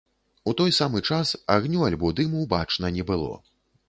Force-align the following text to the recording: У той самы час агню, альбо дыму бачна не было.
У 0.51 0.51
той 0.59 0.71
самы 0.77 1.01
час 1.09 1.33
агню, 1.55 1.83
альбо 1.89 2.11
дыму 2.21 2.41
бачна 2.55 2.91
не 2.97 3.05
было. 3.11 3.31